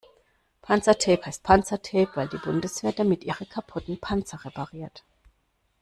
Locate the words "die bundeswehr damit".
2.27-3.23